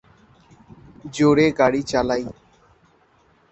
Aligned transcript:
জোরে 1.15 1.47
গাড়ি 1.59 1.81
চালাই। 1.91 2.23